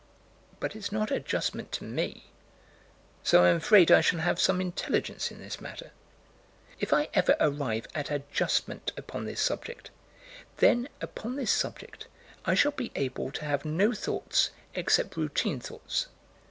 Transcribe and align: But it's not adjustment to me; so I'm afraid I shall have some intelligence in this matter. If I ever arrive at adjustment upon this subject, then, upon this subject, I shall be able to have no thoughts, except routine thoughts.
But 0.59 0.75
it's 0.75 0.91
not 0.91 1.11
adjustment 1.11 1.71
to 1.73 1.83
me; 1.83 2.31
so 3.21 3.43
I'm 3.43 3.57
afraid 3.57 3.91
I 3.91 4.01
shall 4.01 4.21
have 4.21 4.41
some 4.41 4.59
intelligence 4.59 5.29
in 5.29 5.37
this 5.39 5.61
matter. 5.61 5.91
If 6.79 6.91
I 6.91 7.09
ever 7.13 7.35
arrive 7.39 7.85
at 7.93 8.09
adjustment 8.09 8.91
upon 8.97 9.25
this 9.25 9.39
subject, 9.41 9.91
then, 10.57 10.89
upon 11.01 11.35
this 11.35 11.51
subject, 11.51 12.07
I 12.45 12.55
shall 12.55 12.71
be 12.71 12.91
able 12.95 13.29
to 13.31 13.45
have 13.45 13.63
no 13.63 13.93
thoughts, 13.93 14.49
except 14.73 15.17
routine 15.17 15.59
thoughts. 15.59 16.07